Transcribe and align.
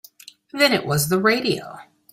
Then 0.51 0.73
it 0.73 0.87
was 0.87 1.09
the 1.09 1.19
radio. 1.19 1.77